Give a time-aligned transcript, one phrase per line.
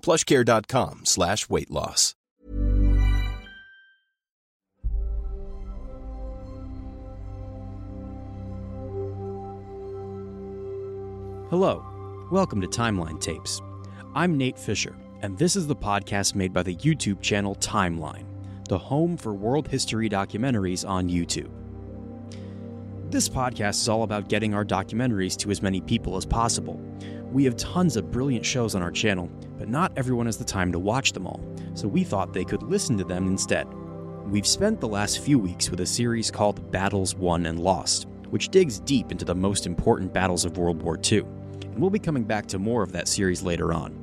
[0.00, 2.14] plushcare.com slash weight loss.
[11.50, 11.84] Hello,
[12.30, 13.60] welcome to Timeline Tapes.
[14.14, 18.24] I'm Nate Fisher, and this is the podcast made by the YouTube channel Timeline,
[18.68, 21.50] the home for world history documentaries on YouTube.
[23.10, 26.80] This podcast is all about getting our documentaries to as many people as possible.
[27.32, 30.72] We have tons of brilliant shows on our channel, but not everyone has the time
[30.72, 31.40] to watch them all,
[31.74, 33.68] so we thought they could listen to them instead.
[34.26, 38.48] We've spent the last few weeks with a series called Battles Won and Lost, which
[38.48, 42.24] digs deep into the most important battles of World War II, and we'll be coming
[42.24, 43.96] back to more of that series later on.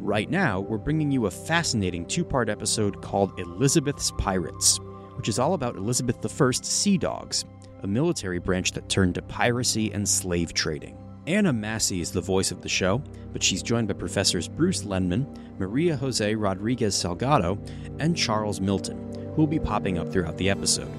[0.00, 4.78] Right now, we're bringing you a fascinating two part episode called Elizabeth's Pirates,
[5.14, 7.44] which is all about Elizabeth I's Sea Dogs,
[7.84, 10.98] a military branch that turned to piracy and slave trading.
[11.26, 15.26] Anna Massey is the voice of the show, but she's joined by professors Bruce Lenman,
[15.58, 17.58] Maria Jose Rodriguez Salgado,
[17.98, 18.96] and Charles Milton,
[19.34, 20.92] who will be popping up throughout the episode.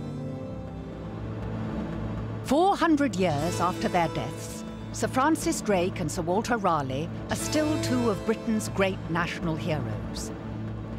[2.44, 8.10] 400 years after their deaths, Sir Francis Drake and Sir Walter Raleigh are still two
[8.10, 10.32] of Britain's great national heroes.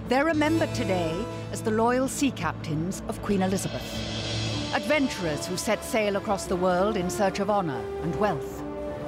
[0.08, 1.22] They're remembered today
[1.52, 6.96] as the loyal sea captains of Queen Elizabeth, adventurers who set sail across the world
[6.96, 8.57] in search of honour and wealth,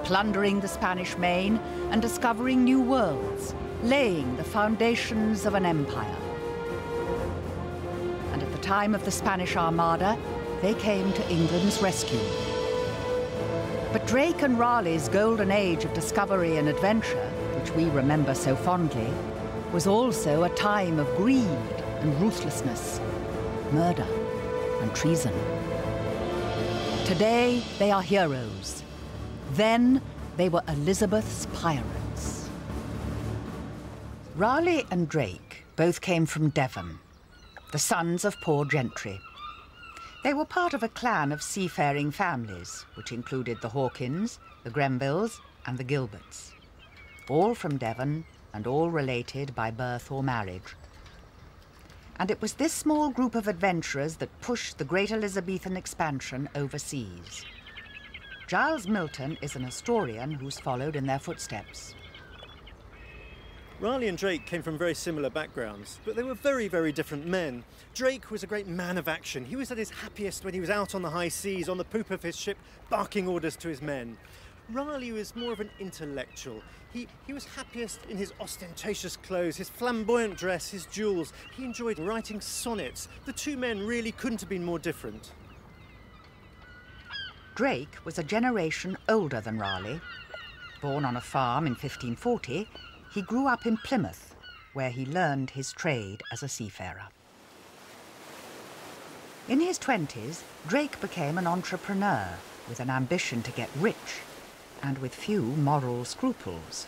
[0.04, 1.56] plundering the Spanish main
[1.90, 6.16] and discovering new worlds, laying the foundations of an empire.
[8.32, 10.18] And at the time of the Spanish Armada,
[10.62, 12.20] they came to England's rescue.
[13.92, 17.28] But Drake and Raleigh's golden age of discovery and adventure,
[17.58, 19.10] which we remember so fondly,
[19.72, 21.46] was also a time of greed
[22.00, 23.00] and ruthlessness,
[23.72, 24.06] murder
[24.80, 25.32] and treason.
[27.04, 28.82] Today, they are heroes.
[29.52, 30.00] Then,
[30.36, 32.48] they were Elizabeth's pirates.
[34.36, 36.98] Raleigh and Drake both came from Devon,
[37.72, 39.20] the sons of poor gentry.
[40.22, 45.40] They were part of a clan of seafaring families, which included the Hawkins, the Grenvilles,
[45.66, 46.52] and the Gilberts.
[47.28, 50.76] All from Devon and all related by birth or marriage.
[52.18, 57.44] And it was this small group of adventurers that pushed the great Elizabethan expansion overseas.
[58.50, 61.94] Giles Milton is an historian who's followed in their footsteps.
[63.78, 67.62] Raleigh and Drake came from very similar backgrounds, but they were very, very different men.
[67.94, 69.44] Drake was a great man of action.
[69.44, 71.84] He was at his happiest when he was out on the high seas, on the
[71.84, 72.58] poop of his ship,
[72.88, 74.16] barking orders to his men.
[74.68, 76.60] Raleigh was more of an intellectual.
[76.92, 81.32] He, he was happiest in his ostentatious clothes, his flamboyant dress, his jewels.
[81.56, 83.06] He enjoyed writing sonnets.
[83.26, 85.30] The two men really couldn't have been more different.
[87.54, 90.00] Drake was a generation older than Raleigh.
[90.80, 92.66] Born on a farm in 1540,
[93.12, 94.34] he grew up in Plymouth,
[94.72, 97.08] where he learned his trade as a seafarer.
[99.48, 102.28] In his 20s, Drake became an entrepreneur
[102.68, 104.20] with an ambition to get rich
[104.82, 106.86] and with few moral scruples.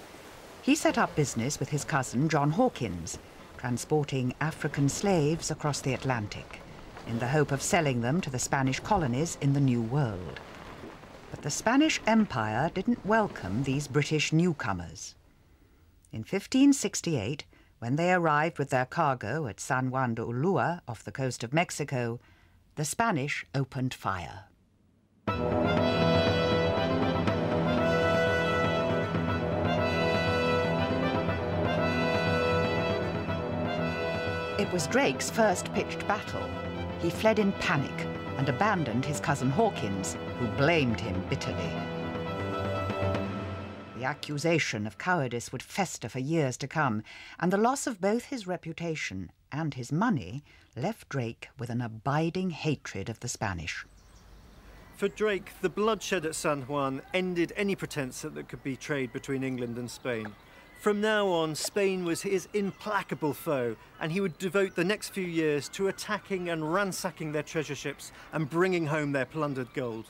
[0.62, 3.18] He set up business with his cousin John Hawkins,
[3.58, 6.62] transporting African slaves across the Atlantic
[7.06, 10.40] in the hope of selling them to the Spanish colonies in the New World.
[11.42, 15.16] The Spanish Empire didn't welcome these British newcomers.
[16.12, 17.46] In 1568,
[17.80, 21.52] when they arrived with their cargo at San Juan de Ulua off the coast of
[21.52, 22.20] Mexico,
[22.76, 24.44] the Spanish opened fire.
[34.60, 36.48] It was Drake's first pitched battle.
[37.00, 41.72] He fled in panic and abandoned his cousin Hawkins, who blamed him bitterly.
[43.96, 47.02] The accusation of cowardice would fester for years to come,
[47.38, 50.42] and the loss of both his reputation and his money
[50.74, 53.84] left Drake with an abiding hatred of the Spanish.
[54.96, 59.12] For Drake, the bloodshed at San Juan ended any pretense that there could be trade
[59.12, 60.34] between England and Spain.
[60.82, 65.24] From now on, Spain was his implacable foe, and he would devote the next few
[65.24, 70.06] years to attacking and ransacking their treasure ships and bringing home their plundered gold.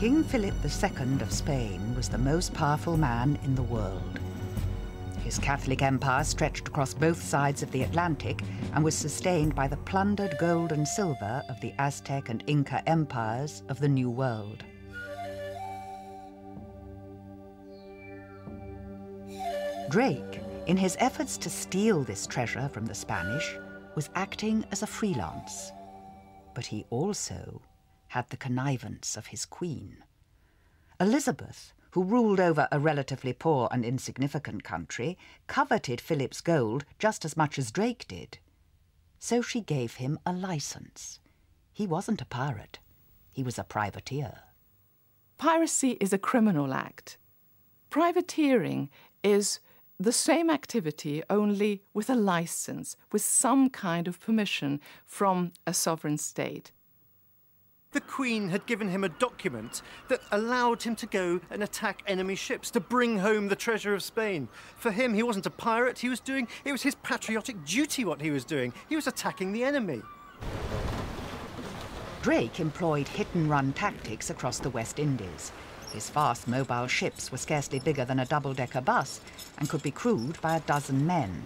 [0.00, 4.18] King Philip II of Spain was the most powerful man in the world.
[5.22, 8.40] His Catholic empire stretched across both sides of the Atlantic
[8.72, 13.62] and was sustained by the plundered gold and silver of the Aztec and Inca empires
[13.68, 14.64] of the New World.
[19.90, 23.54] Drake, in his efforts to steal this treasure from the Spanish,
[23.94, 25.72] was acting as a freelance.
[26.54, 27.60] But he also
[28.10, 30.04] had the connivance of his queen.
[30.98, 35.16] Elizabeth, who ruled over a relatively poor and insignificant country,
[35.46, 38.38] coveted Philip's gold just as much as Drake did.
[39.18, 41.20] So she gave him a license.
[41.72, 42.78] He wasn't a pirate,
[43.32, 44.40] he was a privateer.
[45.38, 47.16] Piracy is a criminal act.
[47.90, 48.90] Privateering
[49.22, 49.60] is
[49.98, 56.18] the same activity, only with a license, with some kind of permission from a sovereign
[56.18, 56.72] state.
[57.92, 62.36] The Queen had given him a document that allowed him to go and attack enemy
[62.36, 64.48] ships to bring home the treasure of Spain.
[64.76, 68.20] For him, he wasn't a pirate, he was doing, it was his patriotic duty what
[68.20, 68.72] he was doing.
[68.88, 70.02] He was attacking the enemy.
[72.22, 75.50] Drake employed hit and run tactics across the West Indies.
[75.92, 79.20] His fast mobile ships were scarcely bigger than a double decker bus
[79.58, 81.44] and could be crewed by a dozen men.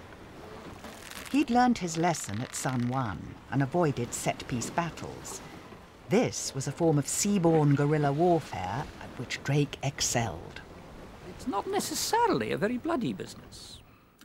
[1.32, 5.40] He'd learned his lesson at San Juan and avoided set piece battles.
[6.10, 10.60] This was a form of seaborne guerrilla warfare at which Drake excelled.
[11.30, 13.80] It's not necessarily a very bloody business,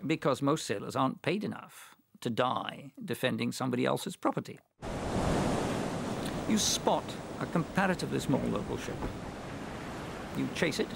[0.06, 4.60] because most sailors aren't paid enough to die defending somebody else's property.
[6.50, 7.06] You spot
[7.40, 8.98] a comparatively small local ship.
[10.38, 10.90] You chase it,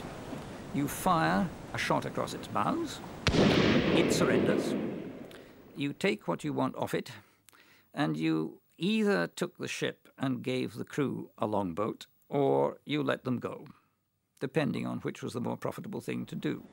[0.73, 2.99] you fire a shot across its bows,
[3.31, 4.75] it surrenders,
[5.77, 7.11] you take what you want off it,
[7.93, 13.25] and you either took the ship and gave the crew a longboat, or you let
[13.25, 13.67] them go,
[14.39, 16.63] depending on which was the more profitable thing to do.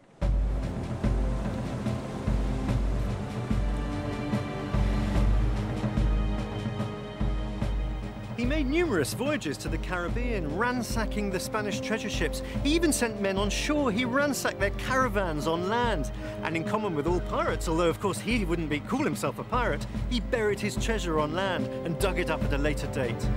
[8.40, 12.40] He made numerous voyages to the Caribbean, ransacking the Spanish treasure ships.
[12.64, 13.92] He even sent men on shore.
[13.92, 16.10] He ransacked their caravans on land.
[16.42, 19.44] And in common with all pirates, although of course he wouldn't be call himself a
[19.44, 23.28] pirate, he buried his treasure on land and dug it up at a later date.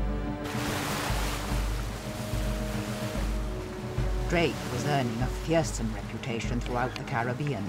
[4.29, 7.65] Drake was earning a fearsome reputation throughout the Caribbean,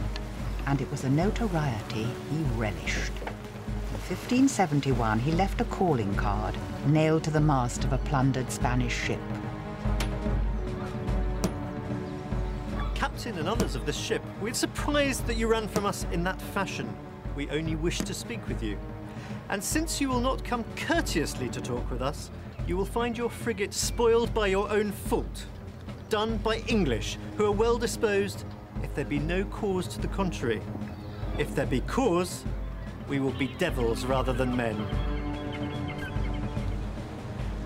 [0.69, 3.11] and it was a notoriety he relished.
[4.11, 6.55] In 1571, he left a calling card
[6.89, 9.19] nailed to the mast of a plundered Spanish ship.
[12.95, 16.39] Captain and others of this ship, we're surprised that you ran from us in that
[16.39, 16.95] fashion.
[17.35, 18.77] We only wish to speak with you.
[19.49, 22.31] And since you will not come courteously to talk with us,
[22.67, 25.47] you will find your frigate spoiled by your own fault.
[26.11, 28.45] Done by English, who are well disposed,
[28.83, 30.61] if there be no cause to the contrary.
[31.39, 32.45] If there be cause,
[33.09, 34.77] we will be devils rather than men.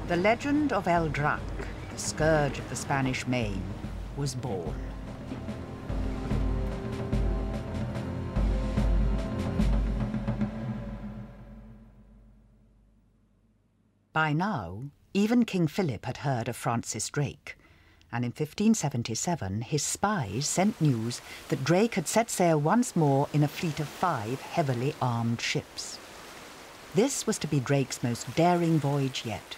[0.06, 1.40] The legend of El Drac,
[1.92, 3.62] the scourge of the Spanish Main,
[4.16, 4.74] was born.
[14.14, 17.57] By now, even King Philip had heard of Francis Drake,
[18.10, 23.42] and in 1577 his spies sent news that Drake had set sail once more in
[23.42, 25.98] a fleet of five heavily armed ships.
[26.94, 29.56] This was to be Drake's most daring voyage yet.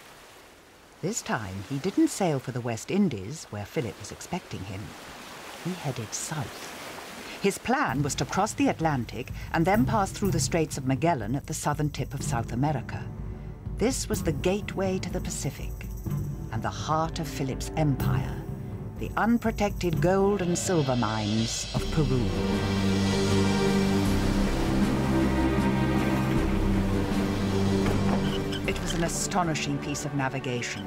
[1.01, 4.81] This time he didn't sail for the West Indies, where Philip was expecting him.
[5.63, 6.77] He headed south.
[7.41, 11.35] His plan was to cross the Atlantic and then pass through the Straits of Magellan
[11.35, 13.03] at the southern tip of South America.
[13.77, 15.71] This was the gateway to the Pacific
[16.51, 18.40] and the heart of Philip's empire,
[19.01, 22.23] the unprotected gold and silver mines of Peru.
[28.67, 30.85] It was an astonishing piece of navigation,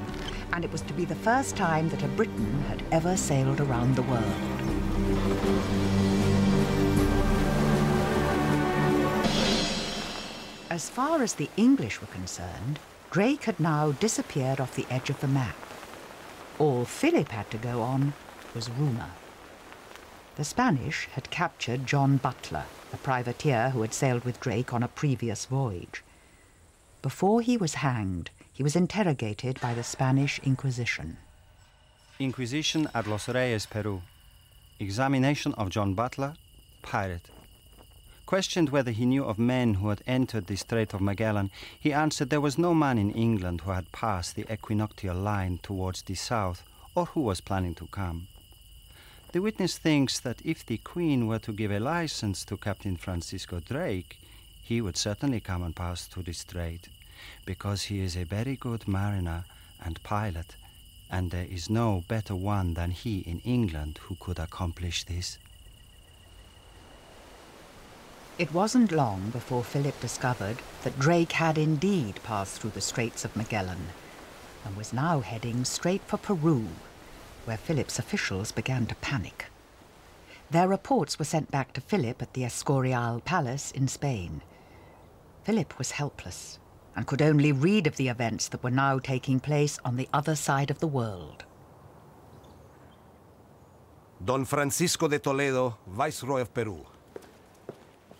[0.53, 3.97] and it was to be the first time that a Briton had ever sailed around
[3.97, 4.23] the world.
[10.69, 12.79] As far as the English were concerned,
[13.11, 15.57] Drake had now disappeared off the edge of the map.
[16.57, 18.13] All Philip had to go on
[18.53, 19.11] was rumour.
[20.35, 24.87] The Spanish had captured John Butler, a privateer who had sailed with Drake on a
[24.87, 26.03] previous voyage.
[27.01, 31.17] Before he was hanged, he was interrogated by the Spanish Inquisition.
[32.19, 34.01] Inquisition at Los Reyes, Peru.
[34.79, 36.35] Examination of John Butler,
[36.81, 37.29] pirate.
[38.25, 42.29] Questioned whether he knew of men who had entered the Strait of Magellan, he answered
[42.29, 46.63] there was no man in England who had passed the equinoctial line towards the south
[46.95, 48.27] or who was planning to come.
[49.31, 53.59] The witness thinks that if the Queen were to give a license to Captain Francisco
[53.59, 54.17] Drake,
[54.63, 56.87] he would certainly come and pass through the strait,
[57.45, 59.43] because he is a very good mariner
[59.83, 60.55] and pilot,
[61.11, 65.37] and there is no better one than he in England who could accomplish this.
[68.37, 73.33] It wasn't long before Philip discovered that Drake had indeed passed through the Straits of
[73.35, 73.87] Magellan
[74.65, 76.67] and was now heading straight for Peru
[77.45, 79.45] where Philip's officials began to panic.
[80.51, 84.41] Their reports were sent back to Philip at the Escorial Palace in Spain.
[85.43, 86.59] Philip was helpless
[86.95, 90.35] and could only read of the events that were now taking place on the other
[90.35, 91.45] side of the world.
[94.23, 96.85] Don Francisco de Toledo, Viceroy of Peru.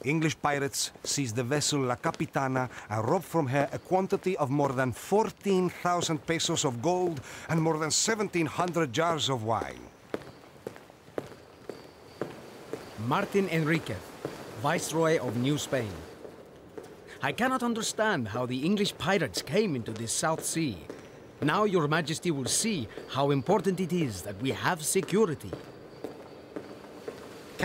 [0.06, 4.72] English pirates seized the vessel La Capitana and robbed from her a quantity of more
[4.72, 7.20] than 14,000 pesos of gold
[7.50, 9.82] and more than 1,700 jars of wine.
[13.08, 13.98] Martin Enriquez,
[14.62, 15.92] Viceroy of New Spain.
[17.22, 20.78] I cannot understand how the English pirates came into this South Sea.
[21.42, 25.52] Now your majesty will see how important it is that we have security.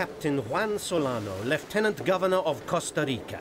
[0.01, 3.39] Captain Juan Solano, Lieutenant Governor of Costa Rica.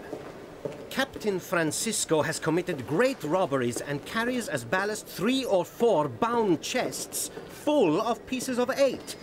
[0.91, 7.31] Captain Francisco has committed great robberies and carries as ballast three or four bound chests
[7.49, 9.17] full of pieces of eight.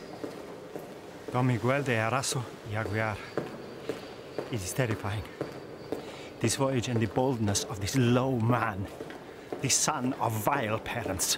[1.31, 3.17] Don Miguel de Araso y Aguiar.
[4.51, 5.21] It is terrifying.
[6.39, 8.87] This voyage and the boldness of this low man,
[9.61, 11.37] the son of vile parents.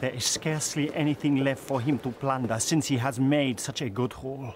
[0.00, 3.90] There is scarcely anything left for him to plunder since he has made such a
[3.90, 4.54] good haul.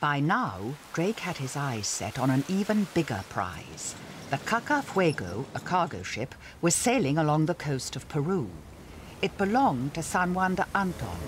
[0.00, 3.94] By now, Drake had his eyes set on an even bigger prize.
[4.30, 8.48] The Cacafuego, a cargo ship, was sailing along the coast of Peru.
[9.20, 11.18] It belonged to San Juan de Anton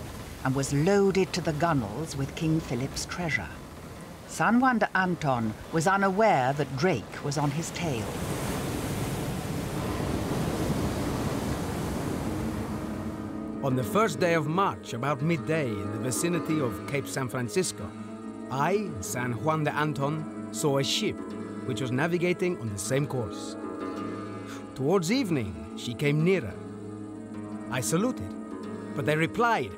[0.43, 3.51] and was loaded to the gunwales with King Philip's treasure.
[4.27, 8.07] San Juan de Anton was unaware that Drake was on his tail.
[13.63, 17.87] On the first day of March, about midday, in the vicinity of Cape San Francisco,
[18.53, 21.17] I, San Juan de Anton, saw a ship
[21.65, 23.57] which was navigating on the same course.
[24.75, 26.53] Towards evening, she came nearer.
[27.71, 28.31] I saluted,
[28.95, 29.73] but they replied,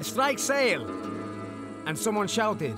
[0.00, 0.84] Strike sail!
[1.86, 2.74] And someone shouted,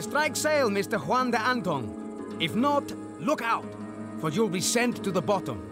[0.00, 0.98] Strike sail, Mr.
[0.98, 2.36] Juan de Anton!
[2.40, 3.72] If not, look out,
[4.20, 5.62] for you'll be sent to the bottom.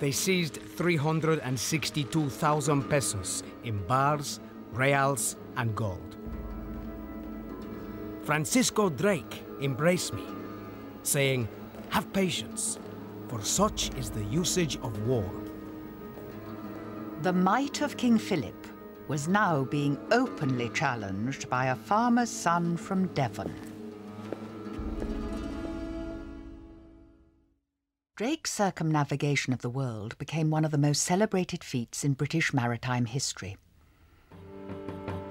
[0.00, 4.40] They seized 362,000 pesos in bars,
[4.72, 6.17] reals, and gold.
[8.28, 10.22] Francisco Drake embraced me,
[11.02, 11.48] saying,
[11.88, 12.78] Have patience,
[13.26, 15.24] for such is the usage of war.
[17.22, 18.66] The might of King Philip
[19.08, 23.50] was now being openly challenged by a farmer's son from Devon.
[28.14, 33.06] Drake's circumnavigation of the world became one of the most celebrated feats in British maritime
[33.06, 33.56] history.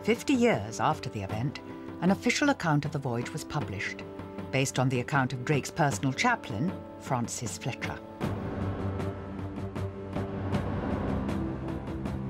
[0.01, 1.59] Fifty years after the event,
[2.01, 4.03] an official account of the voyage was published,
[4.51, 7.97] based on the account of Drake's personal chaplain, Francis Fletcher.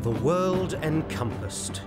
[0.01, 1.81] The world encompassed.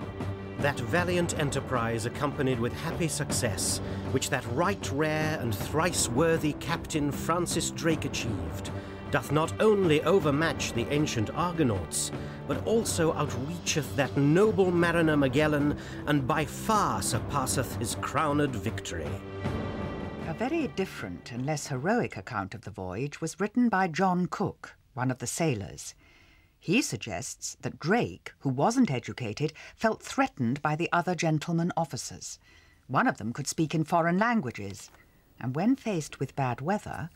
[0.58, 3.78] That valiant enterprise accompanied with happy success,
[4.10, 8.70] which that right rare and thrice worthy Captain Francis Drake achieved,
[9.10, 12.12] doth not only overmatch the ancient Argonauts,
[12.50, 15.78] but also outreacheth that noble mariner Magellan,
[16.08, 19.06] and by far surpasseth his crowned victory.
[20.26, 24.74] A very different and less heroic account of the voyage was written by John Cook,
[24.94, 25.94] one of the sailors.
[26.58, 32.40] He suggests that Drake, who wasn't educated, felt threatened by the other gentlemen officers.
[32.88, 34.90] One of them could speak in foreign languages,
[35.40, 37.10] and when faced with bad weather,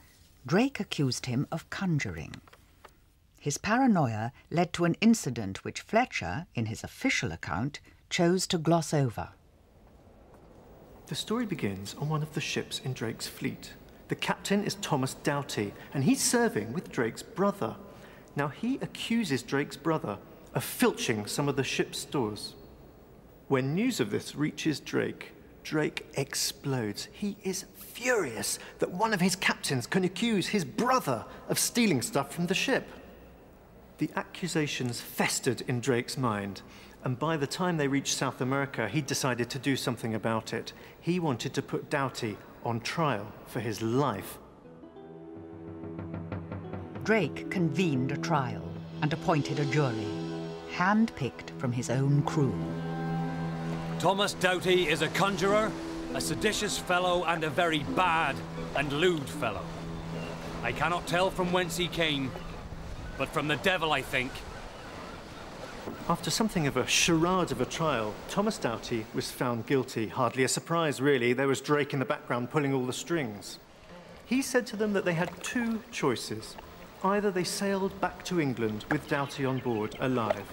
[0.46, 2.36] Drake accused him of conjuring.
[3.44, 8.94] His paranoia led to an incident which Fletcher, in his official account, chose to gloss
[8.94, 9.32] over.
[11.08, 13.74] The story begins on one of the ships in Drake's fleet,
[14.08, 17.76] The captain is Thomas Doughty, and he's serving with Drake's brother.
[18.34, 20.16] Now, he accuses Drake's brother
[20.54, 22.54] of filching some of the ship's stores.
[23.48, 25.32] When news of this reaches Drake,
[25.62, 27.08] Drake explodes.
[27.12, 32.34] He is furious that one of his captains can accuse his brother of stealing stuff
[32.34, 32.88] from the ship.
[33.98, 36.62] The accusations festered in Drake's mind,
[37.04, 40.72] and by the time they reached South America, he decided to do something about it.
[41.00, 44.38] He wanted to put Doughty on trial for his life.
[47.04, 48.68] Drake convened a trial
[49.00, 50.08] and appointed a jury,
[50.72, 52.54] hand-picked from his own crew.
[54.00, 55.70] Thomas Doughty is a conjurer,
[56.14, 58.34] a seditious fellow, and a very bad
[58.74, 59.64] and lewd fellow.
[60.64, 62.32] I cannot tell from whence he came,
[63.18, 64.32] but from the devil, I think.
[66.08, 70.08] After something of a charade of a trial, Thomas Doughty was found guilty.
[70.08, 71.32] Hardly a surprise, really.
[71.32, 73.58] There was Drake in the background pulling all the strings.
[74.26, 76.56] He said to them that they had two choices.
[77.02, 80.46] Either they sailed back to England with Doughty on board, alive,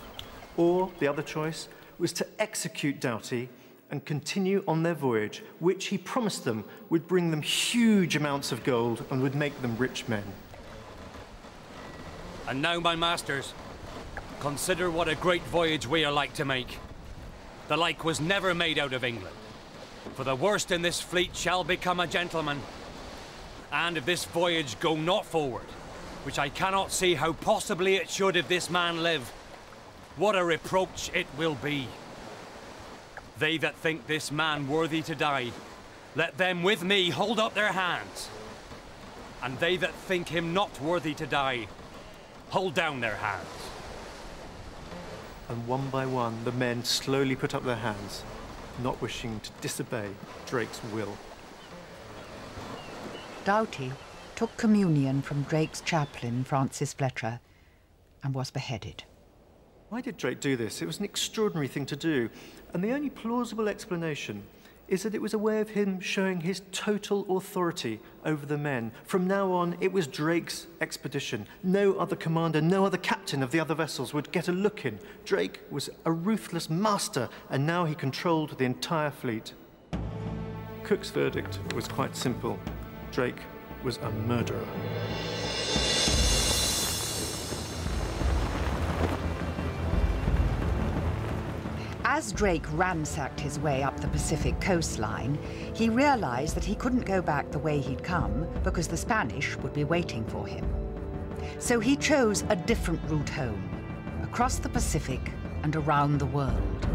[0.57, 3.47] or the other choice was to execute Doughty
[3.89, 8.63] and continue on their voyage, which he promised them would bring them huge amounts of
[8.63, 10.23] gold and would make them rich men.
[12.47, 13.53] And now, my masters,
[14.39, 16.79] consider what a great voyage we are like to make.
[17.67, 19.35] The like was never made out of England.
[20.15, 22.59] For the worst in this fleet shall become a gentleman.
[23.71, 25.67] And if this voyage go not forward,
[26.23, 29.29] which I cannot see how possibly it should if this man live,
[30.17, 31.87] what a reproach it will be.
[33.39, 35.51] They that think this man worthy to die,
[36.15, 38.29] let them with me hold up their hands.
[39.41, 41.67] And they that think him not worthy to die,
[42.51, 43.47] hold down their hands.
[45.49, 48.23] And one by one, the men slowly put up their hands,
[48.83, 50.09] not wishing to disobey
[50.45, 51.17] Drake's will.
[53.45, 53.91] Doughty
[54.35, 57.39] took communion from Drake's chaplain, Francis Fletcher,
[58.23, 59.03] and was beheaded.
[59.89, 60.81] Why did Drake do this?
[60.81, 62.29] It was an extraordinary thing to do,
[62.73, 64.43] and the only plausible explanation
[64.91, 68.91] is that it was a way of him showing his total authority over the men.
[69.05, 71.47] From now on, it was Drake's expedition.
[71.63, 74.99] No other commander, no other captain of the other vessels would get a look in.
[75.23, 79.53] Drake was a ruthless master, and now he controlled the entire fleet.
[80.83, 82.59] Cook's verdict was quite simple
[83.11, 83.39] Drake
[83.83, 84.67] was a murderer.
[92.21, 95.39] As Drake ransacked his way up the Pacific coastline,
[95.73, 99.73] he realized that he couldn't go back the way he'd come because the Spanish would
[99.73, 100.63] be waiting for him.
[101.57, 103.67] So he chose a different route home,
[104.21, 105.19] across the Pacific
[105.63, 106.87] and around the world.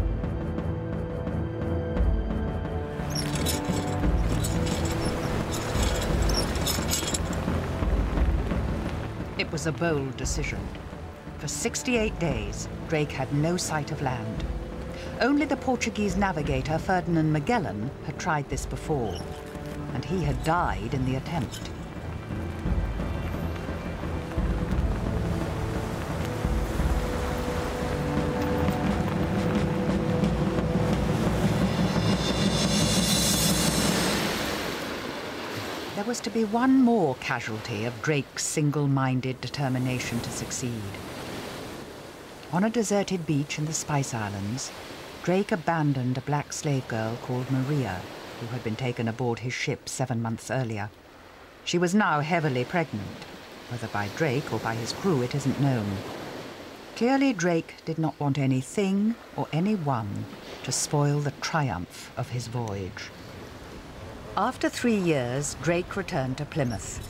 [9.37, 10.65] It was a bold decision.
[11.39, 14.45] For 68 days, Drake had no sight of land.
[15.19, 19.15] Only the Portuguese navigator Ferdinand Magellan had tried this before,
[19.95, 21.71] and he had died in the attempt.
[35.95, 40.83] There was to be one more casualty of Drake's single-minded determination to succeed.
[42.53, 44.71] On a deserted beach in the Spice Islands,
[45.27, 47.99] Drake abandoned a black slave girl called Maria,
[48.39, 50.89] who had been taken aboard his ship seven months earlier.
[51.65, 53.25] She was now heavily pregnant.
[53.67, 55.97] Whether by Drake or by his crew, it isn't known.
[56.95, 60.23] Clearly, Drake did not want anything or anyone
[60.63, 63.09] to spoil the triumph of his voyage.
[64.37, 67.05] After three years, Drake returned to Plymouth.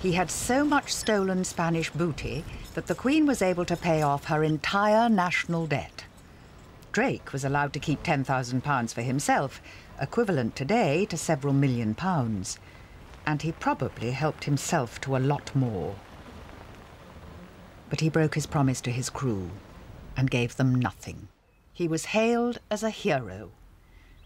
[0.00, 4.24] He had so much stolen Spanish booty that the Queen was able to pay off
[4.24, 6.06] her entire national debt.
[6.92, 9.62] Drake was allowed to keep £10,000 for himself,
[10.00, 12.58] equivalent today to several million pounds.
[13.26, 15.94] And he probably helped himself to a lot more.
[17.88, 19.50] But he broke his promise to his crew
[20.16, 21.28] and gave them nothing.
[21.72, 23.52] He was hailed as a hero,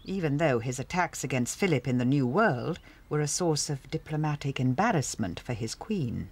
[0.03, 4.59] even though his attacks against Philip in the New World were a source of diplomatic
[4.59, 6.29] embarrassment for his queen.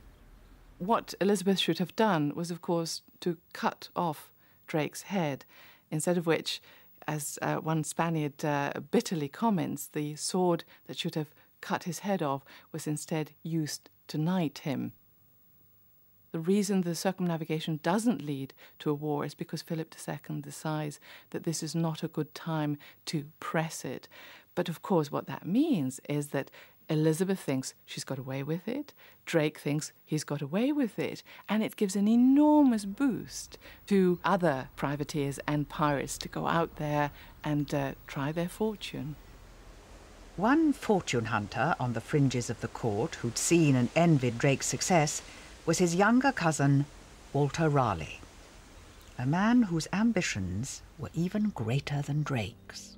[0.79, 4.31] What Elizabeth should have done was, of course, to cut off
[4.67, 5.45] Drake's head
[5.93, 6.62] instead of which,
[7.08, 12.21] as uh, one Spaniard uh, bitterly comments, the sword that should have cut his head
[12.21, 14.93] off was instead used to knight him.
[16.32, 21.43] The reason the circumnavigation doesn't lead to a war is because Philip II decides that
[21.43, 24.08] this is not a good time to press it.
[24.56, 26.49] But of course, what that means is that
[26.89, 28.93] Elizabeth thinks she's got away with it.
[29.25, 31.23] Drake thinks he's got away with it.
[31.47, 37.11] And it gives an enormous boost to other privateers and pirates to go out there
[37.43, 39.15] and uh, try their fortune.
[40.35, 45.21] One fortune hunter on the fringes of the court who'd seen and envied Drake's success
[45.65, 46.85] was his younger cousin,
[47.31, 48.19] Walter Raleigh,
[49.17, 52.97] a man whose ambitions were even greater than Drake's.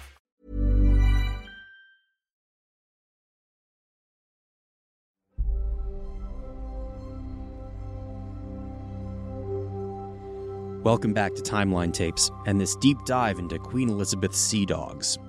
[10.83, 15.19] Welcome back to Timeline Tapes and this deep dive into Queen Elizabeth's sea dogs.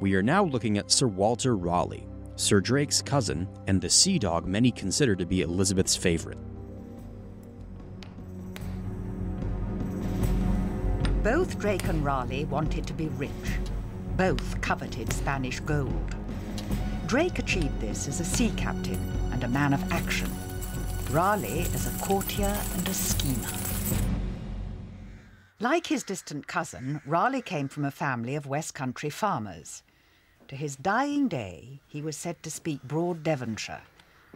[0.00, 4.46] We are now looking at Sir Walter Raleigh, Sir Drake's cousin, and the sea dog
[4.46, 6.36] many consider to be Elizabeth's favorite.
[11.22, 13.30] Both Drake and Raleigh wanted to be rich.
[14.18, 16.14] Both coveted Spanish gold.
[17.06, 19.00] Drake achieved this as a sea captain
[19.32, 20.30] and a man of action.
[21.10, 24.17] Raleigh as a courtier and a schemer.
[25.60, 29.82] Like his distant cousin, Raleigh came from a family of West Country farmers.
[30.46, 33.82] To his dying day, he was said to speak broad Devonshire,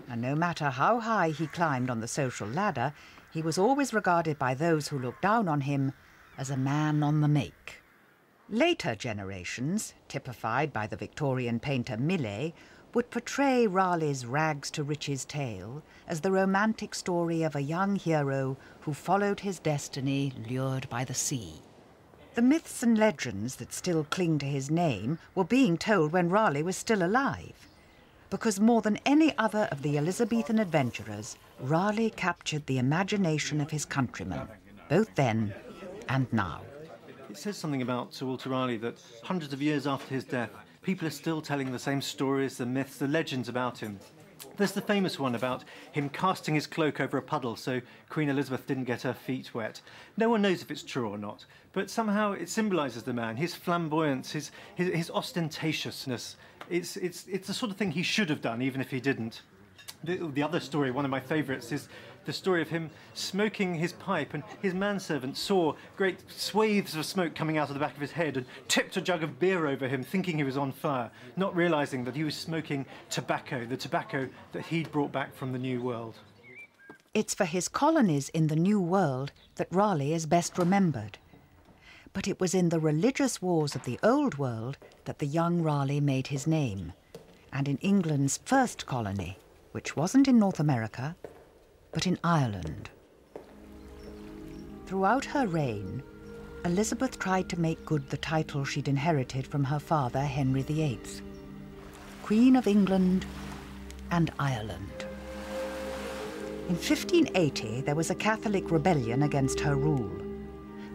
[0.08, 2.92] and no matter how high he climbed on the social ladder,
[3.32, 5.92] he was always regarded by those who looked down on him
[6.36, 7.80] as a man on the make.
[8.48, 12.52] Later generations, typified by the Victorian painter Millais,
[12.94, 18.56] would portray Raleigh's rags to riches tale as the romantic story of a young hero
[18.80, 21.62] who followed his destiny lured by the sea.
[22.34, 26.62] The myths and legends that still cling to his name were being told when Raleigh
[26.62, 27.68] was still alive.
[28.30, 33.84] Because more than any other of the Elizabethan adventurers, Raleigh captured the imagination of his
[33.84, 34.48] countrymen,
[34.88, 35.52] both then
[36.08, 36.62] and now.
[37.28, 40.50] It says something about Sir Walter Raleigh that hundreds of years after his death,
[40.82, 43.98] people are still telling the same stories, the myths, the legends about him.
[44.56, 48.66] There's the famous one about him casting his cloak over a puddle so Queen Elizabeth
[48.66, 49.80] didn't get her feet wet.
[50.16, 53.54] No one knows if it's true or not, but somehow it symbolises the man, his
[53.54, 56.34] flamboyance, his, his, his ostentatiousness.
[56.68, 59.42] It's, it's, it's the sort of thing he should have done, even if he didn't.
[60.04, 61.88] The, the other story, one of my favourites, is
[62.24, 67.34] the story of him smoking his pipe, and his manservant saw great swathes of smoke
[67.34, 69.88] coming out of the back of his head and tipped a jug of beer over
[69.88, 74.28] him, thinking he was on fire, not realizing that he was smoking tobacco, the tobacco
[74.52, 76.14] that he'd brought back from the New World.
[77.14, 81.18] It's for his colonies in the New World that Raleigh is best remembered.
[82.14, 86.00] But it was in the religious wars of the Old World that the young Raleigh
[86.00, 86.92] made his name,
[87.52, 89.38] and in England's first colony,
[89.72, 91.16] which wasn't in North America,
[91.92, 92.90] but in Ireland.
[94.86, 96.02] Throughout her reign,
[96.64, 101.00] Elizabeth tried to make good the title she'd inherited from her father, Henry VIII
[102.22, 103.26] Queen of England
[104.10, 105.04] and Ireland.
[106.68, 110.10] In 1580, there was a Catholic rebellion against her rule.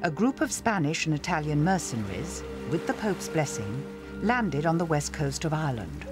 [0.03, 3.85] A group of Spanish and Italian mercenaries, with the Pope's blessing,
[4.21, 6.05] landed on the west coast of Ireland.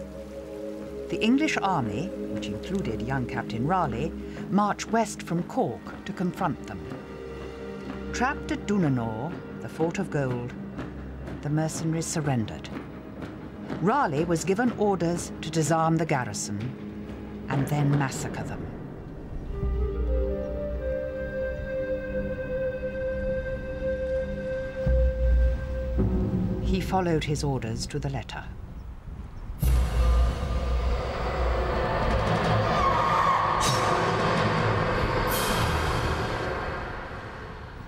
[1.08, 4.12] The English army, which included young Captain Raleigh,
[4.50, 6.80] marched west from Cork to confront them.
[8.12, 10.52] Trapped at Dunanore, the fort of gold,
[11.44, 12.70] the mercenaries surrendered.
[13.82, 16.58] Raleigh was given orders to disarm the garrison
[17.50, 18.66] and then massacre them.
[26.64, 28.44] He followed his orders to the letter.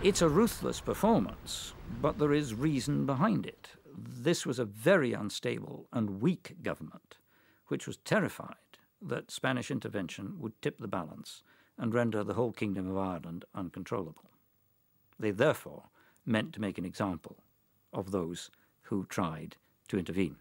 [0.07, 3.71] It's a ruthless performance, but there is reason behind it.
[3.93, 7.17] This was a very unstable and weak government,
[7.67, 8.55] which was terrified
[9.01, 11.43] that Spanish intervention would tip the balance
[11.77, 14.31] and render the whole Kingdom of Ireland uncontrollable.
[15.19, 15.89] They therefore
[16.25, 17.43] meant to make an example
[17.91, 18.49] of those
[18.83, 19.57] who tried
[19.89, 20.37] to intervene.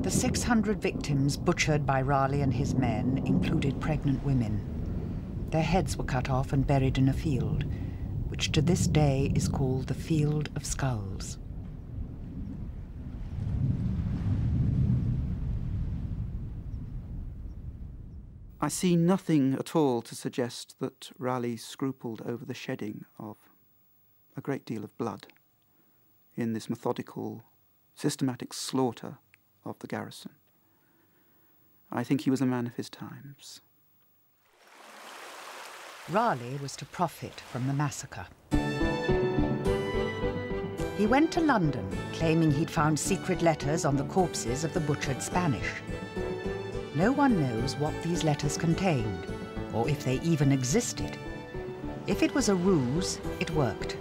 [0.00, 4.77] The 600 victims butchered by Raleigh and his men included pregnant women.
[5.50, 7.64] Their heads were cut off and buried in a field,
[8.28, 11.38] which to this day is called the Field of Skulls.
[18.60, 23.36] I see nothing at all to suggest that Raleigh scrupled over the shedding of
[24.36, 25.28] a great deal of blood
[26.36, 27.44] in this methodical,
[27.94, 29.18] systematic slaughter
[29.64, 30.32] of the garrison.
[31.90, 33.62] I think he was a man of his times.
[36.10, 38.26] Raleigh was to profit from the massacre.
[40.96, 45.22] He went to London, claiming he'd found secret letters on the corpses of the butchered
[45.22, 45.68] Spanish.
[46.94, 49.26] No one knows what these letters contained,
[49.74, 51.18] or if they even existed.
[52.06, 53.98] If it was a ruse, it worked,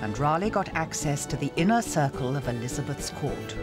[0.00, 3.56] and Raleigh got access to the inner circle of Elizabeth's court.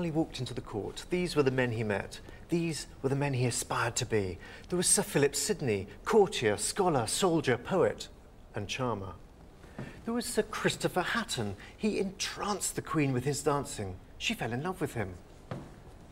[0.00, 2.20] Raleigh walked into the court, these were the men he met.
[2.48, 4.38] These were the men he aspired to be.
[4.70, 8.08] There was Sir Philip Sidney, courtier, scholar, soldier, poet,
[8.54, 9.12] and charmer.
[10.06, 11.54] There was Sir Christopher Hatton.
[11.76, 13.96] He entranced the Queen with his dancing.
[14.16, 15.12] She fell in love with him.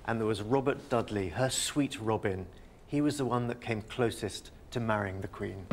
[0.06, 2.44] And there was Robert Dudley, her sweet Robin.
[2.86, 5.64] He was the one that came closest to marrying the Queen.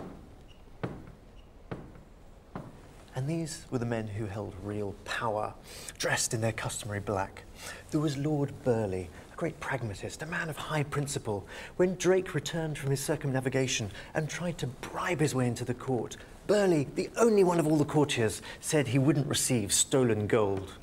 [3.16, 5.54] And these were the men who held real power,
[5.98, 7.44] dressed in their customary black.
[7.92, 11.48] There was Lord Burleigh, a great pragmatist, a man of high principle.
[11.78, 16.18] When Drake returned from his circumnavigation and tried to bribe his way into the court,
[16.46, 20.74] Burleigh, the only one of all the courtiers, said he wouldn't receive stolen gold.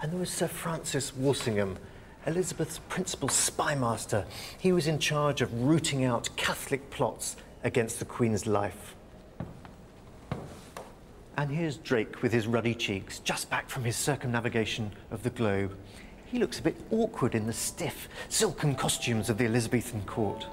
[0.00, 1.78] And there was Sir Francis Walsingham,
[2.26, 4.24] Elizabeth's principal spymaster.
[4.56, 8.94] He was in charge of rooting out Catholic plots against the Queen's life.
[11.38, 15.72] And here's Drake with his ruddy cheeks, just back from his circumnavigation of the globe.
[16.26, 20.48] He looks a bit awkward in the stiff, silken costumes of the Elizabethan court.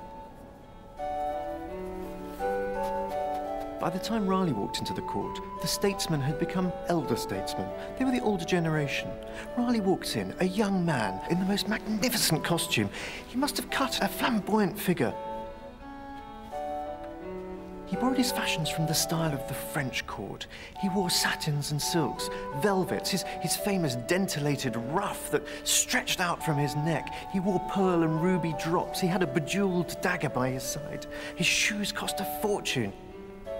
[3.79, 7.67] By the time Raleigh walked into the court, the statesmen had become elder statesmen.
[7.97, 9.09] They were the older generation.
[9.57, 12.91] Raleigh walks in, a young man, in the most magnificent costume.
[13.27, 15.15] He must have cut a flamboyant figure.
[17.87, 20.47] He borrowed his fashions from the style of the French court.
[20.81, 26.57] He wore satins and silks, velvets, his, his famous dentelated ruff that stretched out from
[26.57, 27.13] his neck.
[27.31, 28.99] He wore pearl and ruby drops.
[28.99, 31.05] He had a bejeweled dagger by his side.
[31.35, 32.91] His shoes cost a fortune.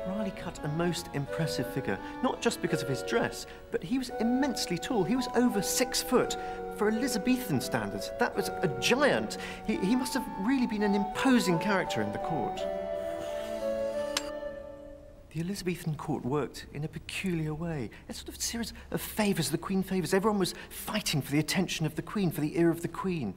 [0.08, 4.12] Raleigh cut a most impressive figure, not just because of his dress, but he was
[4.20, 5.04] immensely tall.
[5.04, 6.38] He was over six foot.
[6.78, 9.38] For Elizabethan standards, that was a giant.
[9.66, 12.62] He, he must have really been an imposing character in the court.
[15.36, 17.90] The Elizabethan court worked in a peculiar way.
[18.08, 20.14] A sort of series of favours the Queen favours.
[20.14, 23.34] Everyone was fighting for the attention of the Queen, for the ear of the Queen.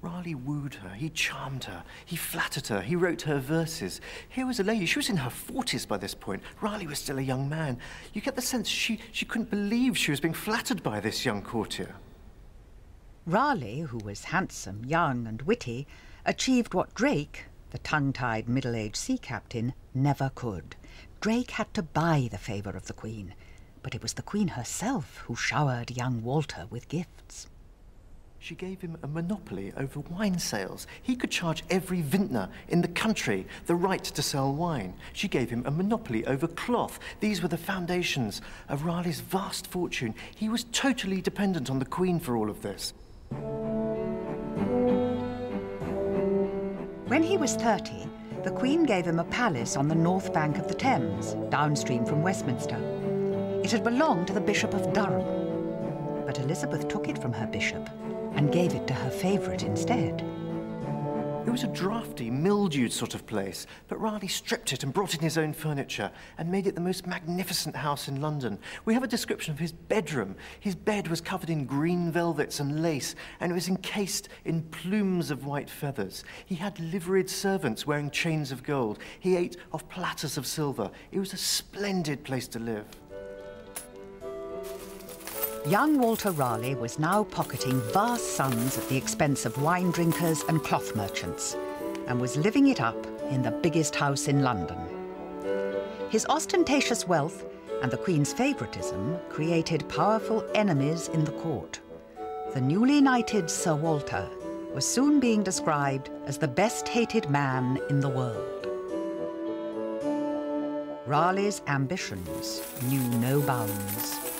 [0.00, 4.00] Raleigh wooed her, he charmed her, he flattered her, he wrote her verses.
[4.28, 6.42] Here was a lady, she was in her 40s by this point.
[6.60, 7.78] Raleigh was still a young man.
[8.12, 11.40] You get the sense she, she couldn't believe she was being flattered by this young
[11.40, 11.94] courtier.
[13.26, 15.86] Raleigh, who was handsome, young, and witty,
[16.24, 20.74] achieved what Drake, the tongue tied middle aged sea captain, never could.
[21.26, 23.34] Drake had to buy the favour of the Queen,
[23.82, 27.48] but it was the Queen herself who showered young Walter with gifts.
[28.38, 30.86] She gave him a monopoly over wine sales.
[31.02, 34.94] He could charge every vintner in the country the right to sell wine.
[35.12, 37.00] She gave him a monopoly over cloth.
[37.18, 40.14] These were the foundations of Raleigh's vast fortune.
[40.36, 42.92] He was totally dependent on the Queen for all of this.
[47.08, 48.08] When he was 30,
[48.46, 52.22] the Queen gave him a palace on the north bank of the Thames, downstream from
[52.22, 52.76] Westminster.
[53.64, 57.90] It had belonged to the Bishop of Durham, but Elizabeth took it from her bishop
[58.36, 60.24] and gave it to her favourite instead.
[61.46, 65.20] It was a drafty, mildewed sort of place, but Raleigh stripped it and brought in
[65.20, 68.58] his own furniture and made it the most magnificent house in London.
[68.84, 70.34] We have a description of his bedroom.
[70.58, 75.30] His bed was covered in green velvets and lace, and it was encased in plumes
[75.30, 76.24] of white feathers.
[76.46, 78.98] He had liveried servants wearing chains of gold.
[79.20, 80.90] He ate off platters of silver.
[81.12, 82.86] It was a splendid place to live.
[85.68, 90.62] Young Walter Raleigh was now pocketing vast sums at the expense of wine drinkers and
[90.62, 91.56] cloth merchants,
[92.06, 94.78] and was living it up in the biggest house in London.
[96.08, 97.44] His ostentatious wealth
[97.82, 101.80] and the Queen's favouritism created powerful enemies in the court.
[102.54, 104.30] The newly knighted Sir Walter
[104.72, 108.68] was soon being described as the best hated man in the world.
[111.08, 114.35] Raleigh's ambitions knew no bounds.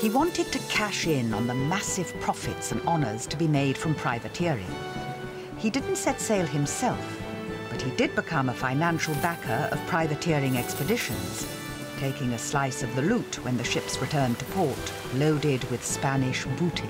[0.00, 3.96] He wanted to cash in on the massive profits and honours to be made from
[3.96, 4.72] privateering.
[5.56, 7.20] He didn't set sail himself,
[7.68, 11.48] but he did become a financial backer of privateering expeditions,
[11.98, 16.44] taking a slice of the loot when the ships returned to port, loaded with Spanish
[16.44, 16.88] booty.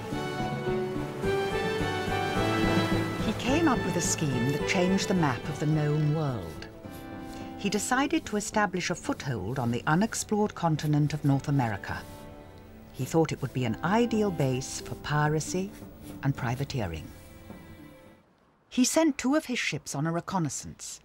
[3.25, 6.67] He came up with a scheme that changed the map of the known world.
[7.57, 12.03] He decided to establish a foothold on the unexplored continent of North America.
[12.99, 15.71] He thought it would be an ideal base for piracy
[16.25, 17.07] and privateering.
[18.69, 20.99] He sent two of his ships on a reconnaissance.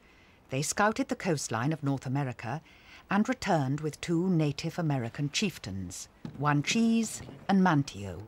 [0.50, 2.64] They scouted the coastline of North America
[3.12, 6.10] and returned with two Native American chieftains,
[6.42, 8.24] Wanchese and Manteo.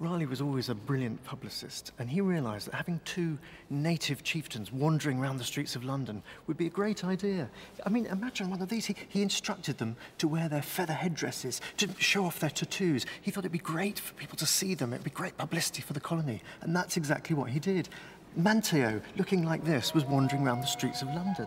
[0.00, 3.38] Raleigh was always a brilliant publicist, and he realised that having two
[3.70, 7.48] native chieftains wandering around the streets of London would be a great idea.
[7.86, 8.86] I mean, imagine one of these.
[8.86, 13.06] He, he instructed them to wear their feather headdresses, to show off their tattoos.
[13.22, 14.92] He thought it'd be great for people to see them.
[14.92, 17.88] It'd be great publicity for the colony, and that's exactly what he did.
[18.36, 21.46] Manteo, looking like this, was wandering around the streets of London.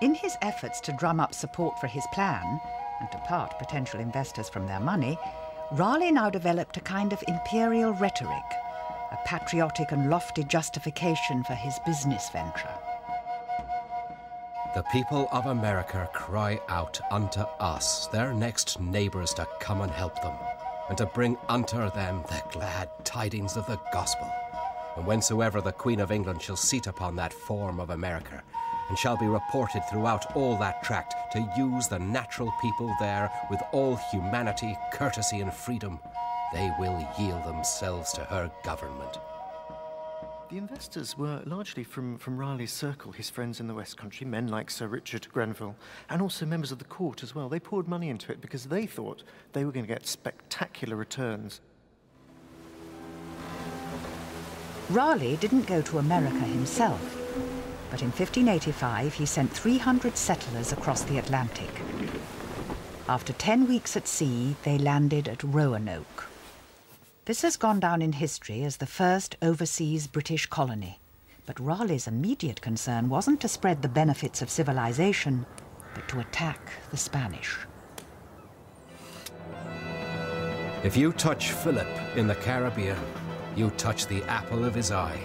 [0.00, 2.60] In his efforts to drum up support for his plan,
[3.00, 5.18] and to part potential investors from their money,
[5.72, 8.44] Raleigh now developed a kind of imperial rhetoric,
[9.12, 12.74] a patriotic and lofty justification for his business venture.
[14.74, 20.22] The people of America cry out unto us, their next neighbours, to come and help
[20.22, 20.34] them,
[20.88, 24.32] and to bring unto them the glad tidings of the gospel.
[24.96, 28.42] And whensoever the Queen of England shall seat upon that form of America,
[28.88, 33.60] and shall be reported throughout all that tract to use the natural people there with
[33.72, 35.98] all humanity, courtesy, and freedom,
[36.52, 39.18] they will yield themselves to her government.
[40.48, 44.48] The investors were largely from, from Raleigh's circle, his friends in the West Country, men
[44.48, 45.76] like Sir Richard Grenville,
[46.08, 47.50] and also members of the court as well.
[47.50, 49.22] They poured money into it because they thought
[49.52, 51.60] they were going to get spectacular returns.
[54.88, 57.18] Raleigh didn't go to America himself
[57.90, 61.70] but in 1585 he sent 300 settlers across the Atlantic.
[63.08, 66.26] After 10 weeks at sea, they landed at Roanoke.
[67.24, 70.98] This has gone down in history as the first overseas British colony.
[71.46, 75.46] But Raleigh's immediate concern wasn't to spread the benefits of civilization,
[75.94, 77.56] but to attack the Spanish.
[80.84, 82.98] If you touch Philip in the Caribbean,
[83.56, 85.18] you touch the apple of his eye.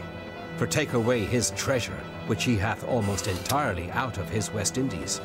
[0.58, 5.22] For take away his treasure, which he hath almost entirely out of his West Indies.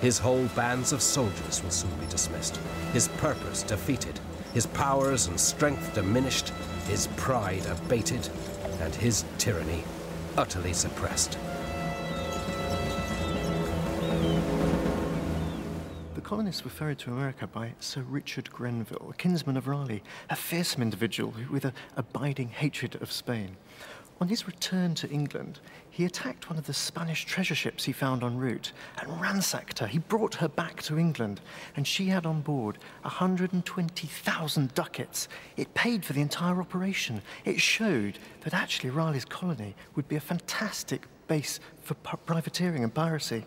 [0.00, 2.58] His whole bands of soldiers will soon be dismissed,
[2.92, 4.20] his purpose defeated,
[4.54, 6.50] his powers and strength diminished,
[6.88, 8.28] his pride abated,
[8.80, 9.82] and his tyranny
[10.36, 11.36] utterly suppressed.
[16.14, 20.36] The colonists were ferried to America by Sir Richard Grenville, a kinsman of Raleigh, a
[20.36, 23.56] fearsome individual with an abiding hatred of Spain.
[24.20, 28.24] On his return to England, he attacked one of the Spanish treasure ships he found
[28.24, 29.86] en route and ransacked her.
[29.86, 31.40] He brought her back to England,
[31.76, 35.28] and she had on board 120,000 ducats.
[35.56, 37.22] It paid for the entire operation.
[37.44, 43.44] It showed that actually Raleigh's colony would be a fantastic base for privateering and piracy.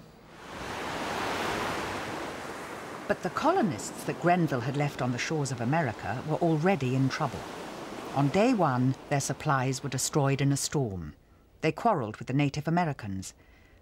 [3.10, 7.10] But the colonists that Grenville had left on the shores of America were already in
[7.10, 7.40] trouble.
[8.14, 11.14] On day one, their supplies were destroyed in a storm.
[11.62, 13.34] They quarrelled with the Native Americans.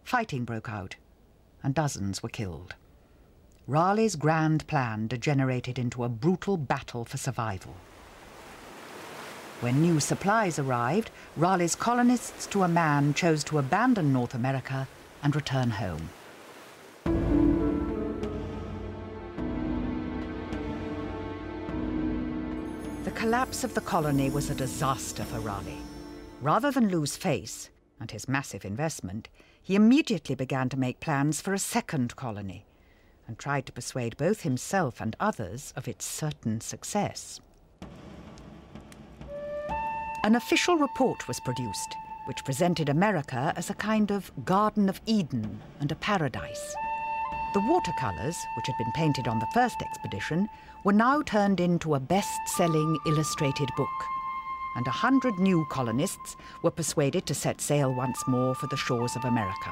[0.04, 0.98] Fighting broke out,
[1.64, 2.76] and dozens were killed.
[3.66, 7.76] Raleigh's grand plan degenerated into a brutal battle for survival.
[9.62, 14.88] When new supplies arrived, Raleigh's colonists to a man chose to abandon North America
[15.24, 16.10] and return home.
[23.20, 25.84] Collapse of the colony was a disaster for Raleigh.
[26.40, 29.28] Rather than lose face and his massive investment,
[29.62, 32.66] he immediately began to make plans for a second colony
[33.28, 37.42] and tried to persuade both himself and others of its certain success.
[40.24, 41.96] An official report was produced,
[42.26, 46.74] which presented America as a kind of Garden of Eden and a paradise.
[47.52, 50.48] The watercolours, which had been painted on the first expedition,
[50.84, 53.90] were now turned into a best selling illustrated book,
[54.76, 59.16] and a hundred new colonists were persuaded to set sail once more for the shores
[59.16, 59.72] of America.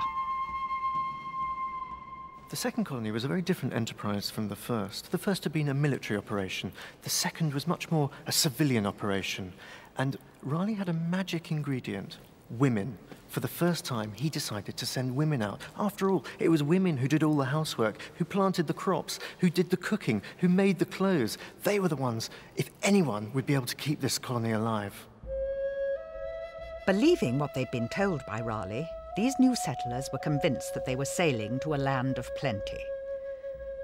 [2.49, 5.11] The second colony was a very different enterprise from the first.
[5.11, 6.71] The first had been a military operation,
[7.03, 9.53] the second was much more a civilian operation.
[9.99, 12.17] And Raleigh had a magic ingredient
[12.49, 12.97] women.
[13.37, 15.61] For the first time, he decided to send women out.
[15.77, 19.51] After all, it was women who did all the housework, who planted the crops, who
[19.51, 21.37] did the cooking, who made the clothes.
[21.61, 25.05] They were the ones, if anyone, would be able to keep this colony alive.
[26.87, 31.05] Believing what they'd been told by Raleigh, these new settlers were convinced that they were
[31.05, 32.83] sailing to a land of plenty.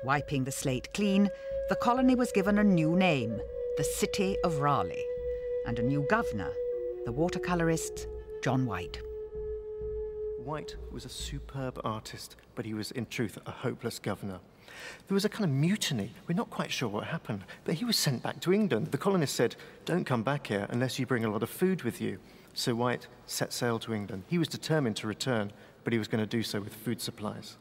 [0.04, 1.30] Wiping the slate clean,
[1.70, 3.40] the colony was given a new name,
[3.78, 5.06] the City of Raleigh,
[5.68, 6.52] and a new governor,
[7.06, 8.08] the watercolourist
[8.42, 9.00] John White.
[10.44, 14.40] White was a superb artist, but he was in truth a hopeless governor.
[15.08, 16.12] There was a kind of mutiny.
[16.28, 18.92] We're not quite sure what happened, but he was sent back to England.
[18.92, 22.02] The colonists said, Don't come back here unless you bring a lot of food with
[22.02, 22.20] you.
[22.54, 24.24] So White set sail to England.
[24.28, 25.54] He was determined to return,
[25.86, 27.56] but he was going to do so with food supplies.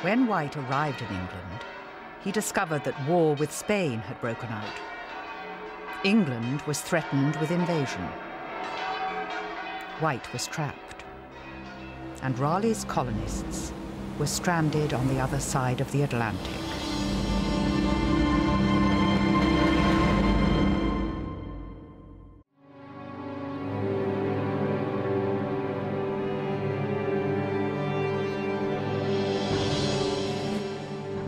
[0.00, 1.60] When White arrived in England,
[2.24, 4.95] he discovered that war with Spain had broken out.
[6.06, 8.00] England was threatened with invasion.
[9.98, 11.04] White was trapped.
[12.22, 13.72] And Raleigh's colonists
[14.16, 16.62] were stranded on the other side of the Atlantic.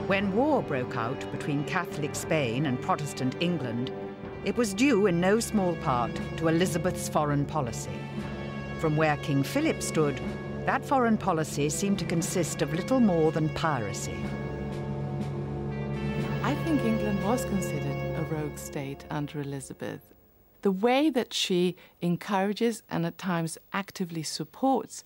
[0.07, 3.91] When war broke out between Catholic Spain and Protestant England,
[4.49, 8.01] it was due in no small part to Elizabeth's foreign policy.
[8.80, 10.18] From where King Philip stood,
[10.64, 14.16] that foreign policy seemed to consist of little more than piracy.
[16.42, 20.14] I think England was considered a rogue state under Elizabeth.
[20.62, 25.05] The way that she encourages and at times actively supports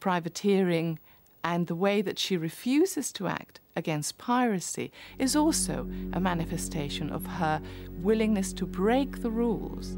[0.00, 0.98] privateering
[1.46, 7.24] and the way that she refuses to act against piracy is also a manifestation of
[7.24, 7.62] her
[8.02, 9.96] willingness to break the rules.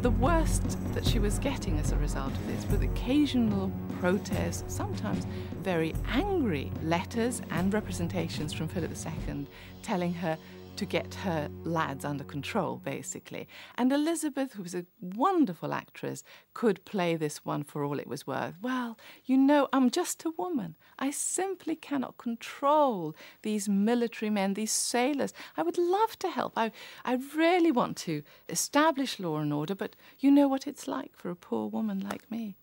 [0.00, 3.70] The worst that she was getting as a result of this were occasional
[4.00, 5.26] protests, sometimes
[5.62, 8.92] very angry letters and representations from Philip
[9.28, 9.46] II
[9.82, 10.38] telling her
[10.76, 13.46] to get her lads under control, basically.
[13.76, 18.26] And Elizabeth, who was a wonderful actress, could play this one for all it was
[18.26, 18.54] worth.
[18.62, 20.76] Well, you know, I'm just a woman.
[20.98, 25.32] I simply cannot control these military men, these sailors.
[25.56, 26.52] I would love to help.
[26.56, 26.72] I,
[27.04, 31.30] I really want to establish law and order, but you know what it's like for
[31.30, 32.56] a poor woman like me.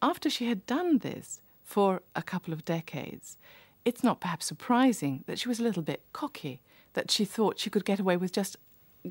[0.00, 3.38] After she had done this for a couple of decades,
[3.84, 6.60] it's not perhaps surprising that she was a little bit cocky
[6.96, 8.56] that she thought she could get away with just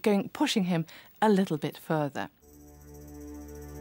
[0.02, 0.86] going pushing him
[1.22, 2.30] a little bit further.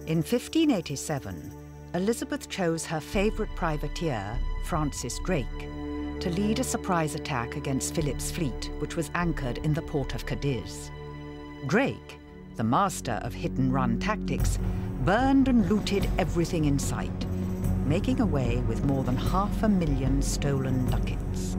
[0.06, 1.52] In 1587,
[1.94, 5.46] Elizabeth chose her favourite privateer, Francis Drake,
[6.20, 10.26] to lead a surprise attack against Philip's fleet, which was anchored in the port of
[10.26, 10.90] Cadiz.
[11.66, 12.18] Drake,
[12.56, 14.58] the master of hit and run tactics,
[15.00, 17.26] burned and looted everything in sight,
[17.86, 21.56] making away with more than half a million stolen ducats.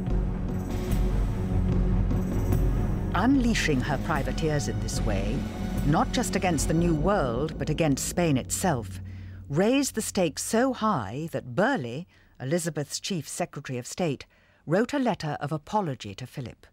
[3.17, 5.37] Unleashing her privateers in this way,
[5.85, 8.99] not just against the New World, but against Spain itself,
[9.47, 12.09] raised the stakes so high that Burghley,
[12.41, 14.25] Elizabeth's chief secretary of state,
[14.65, 16.67] wrote a letter of apology to Philip,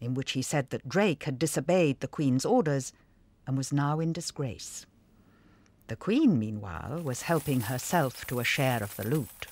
[0.00, 2.94] in which he said that Drake had disobeyed the Queen's orders
[3.46, 4.86] and was now in disgrace.
[5.88, 9.48] The Queen, meanwhile, was helping herself to a share of the loot.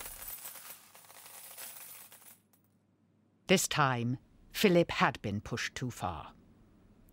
[3.48, 4.16] This time,
[4.52, 6.32] Philip had been pushed too far.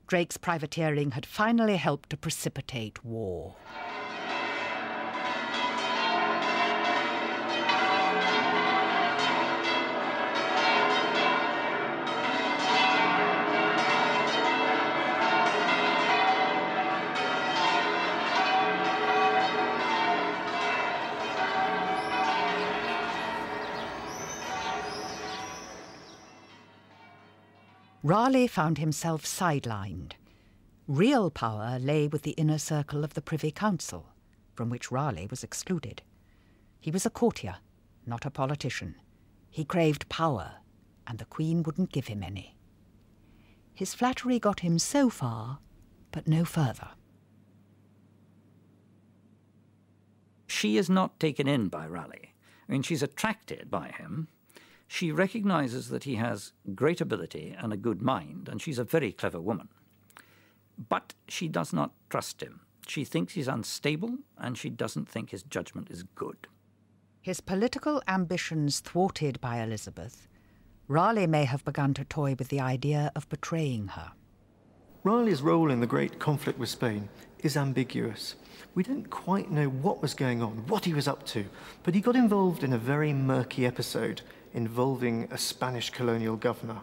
[0.08, 3.56] Drake's privateering had finally helped to precipitate war.
[28.02, 30.14] Raleigh found himself sidelined.
[30.88, 34.08] Real power lay with the inner circle of the Privy Council,
[34.56, 36.02] from which Raleigh was excluded.
[36.80, 37.58] He was a courtier,
[38.06, 38.96] not a politician.
[39.50, 40.54] He craved power
[41.10, 42.56] and the Queen wouldn't give him any.
[43.74, 45.60] His flattery got him so far,
[46.12, 46.90] but no further.
[50.48, 52.36] She is not taken in by Raleigh.
[52.68, 54.28] I mean, she's attracted by him.
[54.92, 59.12] She recognizes that he has great ability and a good mind, and she's a very
[59.12, 59.70] clever woman.
[60.90, 62.62] But she does not trust him.
[62.88, 66.48] She thinks he's unstable, and she doesn't think his judgment is good.
[67.22, 70.28] His political ambitions thwarted by Elizabeth,
[70.88, 74.14] Raleigh may have begun to toy with the idea of betraying her.
[75.04, 77.10] Raleigh's role in the great conflict with Spain
[77.44, 78.36] is ambiguous.
[78.74, 81.46] We didn't quite know what was going on, what he was up to,
[81.84, 84.24] but he got involved in a very murky episode
[84.54, 86.80] involving a Spanish colonial governor.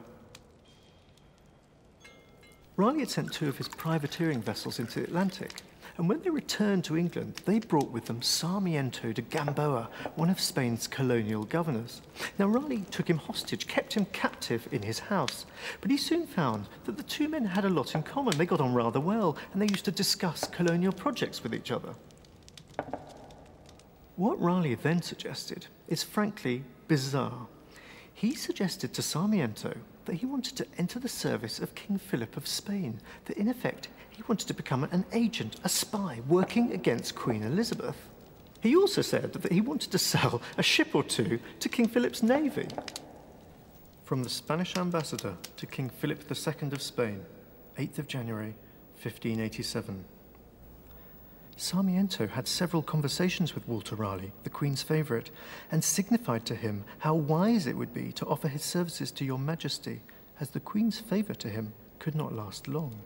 [2.76, 5.62] Raleigh had sent two of his privateering vessels into the Atlantic,
[5.96, 10.38] and when they returned to England, they brought with them Sarmiento de Gamboa, one of
[10.38, 12.02] Spain's colonial governors.
[12.38, 15.46] Now, Raleigh took him hostage, kept him captive in his house,
[15.80, 18.36] but he soon found that the two men had a lot in common.
[18.36, 21.94] They got on rather well, and they used to discuss colonial projects with each other.
[24.16, 27.46] What Raleigh then suggested is frankly bizarre.
[28.16, 32.46] He suggested to Sarmiento that he wanted to enter the service of King Philip of
[32.46, 37.42] Spain, that in effect he wanted to become an agent, a spy, working against Queen
[37.42, 38.08] Elizabeth.
[38.62, 42.22] He also said that he wanted to sell a ship or two to King Philip's
[42.22, 42.68] navy.
[44.04, 47.22] From the Spanish ambassador to King Philip II of Spain,
[47.76, 48.54] 8th of January,
[49.02, 50.02] 1587.
[51.58, 55.30] Sarmiento had several conversations with Walter Raleigh, the Queen's favourite,
[55.72, 59.38] and signified to him how wise it would be to offer his services to your
[59.38, 60.02] Majesty,
[60.38, 63.00] as the Queen's favour to him could not last long.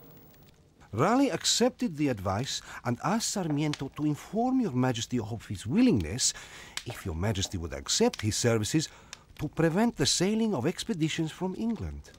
[0.91, 6.33] Raleigh accepted the advice and asked Sarmiento to inform your Majesty of his willingness,
[6.85, 8.89] if your Majesty would accept his services,
[9.39, 12.11] to prevent the sailing of expeditions from England.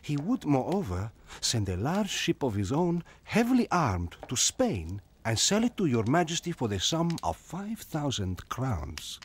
[0.00, 5.38] He would, moreover, send a large ship of his own, heavily armed, to Spain and
[5.38, 9.20] sell it to your majesty for the sum of 5,000 crowns.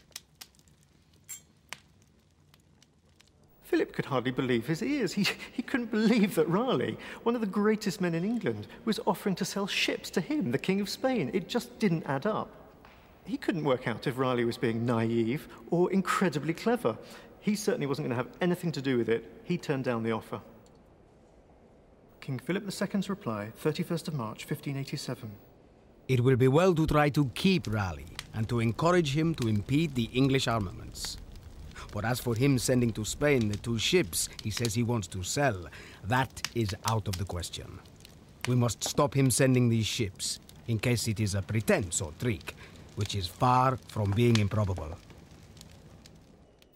[3.64, 5.14] Philip could hardly believe his ears.
[5.14, 9.36] He, he couldn't believe that Raleigh, one of the greatest men in England, was offering
[9.36, 11.32] to sell ships to him, the King of Spain.
[11.34, 12.50] It just didn't add up.
[13.26, 16.96] He couldn't work out if Raleigh was being naive or incredibly clever.
[17.40, 19.24] He certainly wasn't going to have anything to do with it.
[19.44, 20.42] He turned down the offer.
[22.22, 25.32] King Philip II's reply, 31st of March, 1587.
[26.08, 29.96] It will be well to try to keep Raleigh and to encourage him to impede
[29.96, 31.18] the English armaments.
[31.92, 35.24] But as for him sending to Spain the two ships he says he wants to
[35.24, 35.66] sell,
[36.04, 37.80] that is out of the question.
[38.48, 42.54] We must stop him sending these ships, in case it is a pretense or trick,
[42.96, 44.96] which is far from being improbable.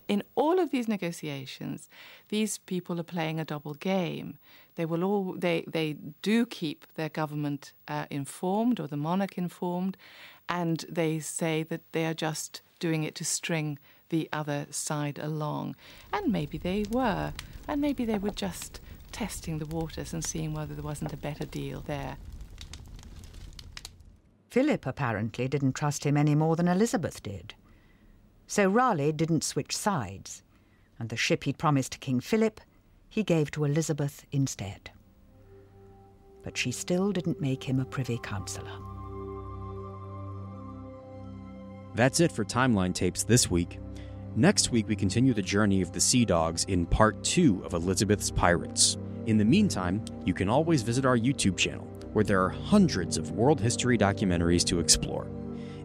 [0.09, 1.87] In all of these negotiations,
[2.29, 4.39] these people are playing a double game.
[4.73, 9.95] They will all they they do keep their government uh, informed or the monarch informed,
[10.49, 13.77] and they say that they are just doing it to string
[14.09, 15.75] the other side along.
[16.11, 17.31] And maybe they were,
[17.67, 18.81] and maybe they were just
[19.11, 22.17] testing the waters and seeing whether there wasn't a better deal there.
[24.49, 27.53] Philip apparently didn't trust him any more than Elizabeth did.
[28.49, 30.41] So Raleigh didn't switch sides,
[30.97, 32.59] and the ship he'd promised to King Philip
[33.07, 34.89] he gave to Elizabeth instead.
[36.41, 38.71] But she still didn't make him a privy councillor.
[41.93, 43.77] That's it for Timeline Tapes this week.
[44.35, 48.31] Next week, we continue the journey of the Sea Dogs in part two of Elizabeth's
[48.31, 48.97] Pirates.
[49.27, 53.29] In the meantime, you can always visit our YouTube channel, where there are hundreds of
[53.29, 55.27] world history documentaries to explore.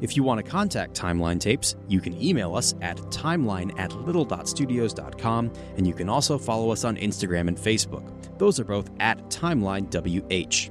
[0.00, 5.52] If you want to contact Timeline Tapes, you can email us at timeline at little.studios.com,
[5.76, 8.10] and you can also follow us on Instagram and Facebook.
[8.38, 10.68] Those are both at TimelineWH.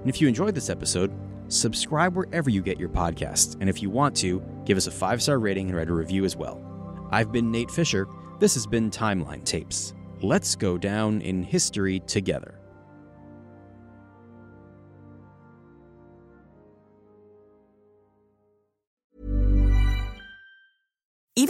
[0.00, 1.12] And if you enjoyed this episode,
[1.48, 5.22] subscribe wherever you get your podcasts, and if you want to, give us a five
[5.22, 6.62] star rating and write a review as well.
[7.10, 8.06] I've been Nate Fisher.
[8.38, 9.94] This has been Timeline Tapes.
[10.20, 12.57] Let's go down in history together.